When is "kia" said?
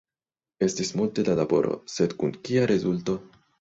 2.49-2.65